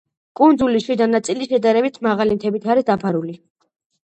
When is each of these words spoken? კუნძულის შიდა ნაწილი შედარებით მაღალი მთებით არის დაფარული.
კუნძულის 0.39 0.87
შიდა 0.87 1.07
ნაწილი 1.11 1.47
შედარებით 1.51 2.01
მაღალი 2.09 2.39
მთებით 2.39 2.67
არის 2.77 2.89
დაფარული. 2.89 3.39